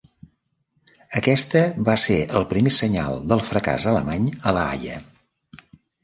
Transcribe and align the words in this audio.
Aquesta 1.19 1.59
va 1.89 1.93
ser 2.03 2.15
el 2.39 2.47
primer 2.53 2.73
senyal 2.77 3.19
del 3.33 3.43
fracàs 3.49 3.85
alemany 3.91 4.25
a 4.53 4.55
la 4.59 4.63
Haia. 4.71 4.97